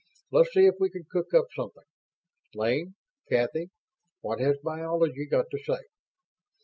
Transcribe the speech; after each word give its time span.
Let's 0.31 0.51
see 0.51 0.65
if 0.65 0.77
we 0.79 0.89
can 0.89 1.03
cook 1.11 1.31
up 1.35 1.45
something. 1.55 1.83
Lane 2.55 2.95
Kathy 3.29 3.69
what 4.21 4.39
has 4.39 4.57
Biology 4.57 5.27
got 5.27 5.51
to 5.51 5.59
say?" 5.59 5.83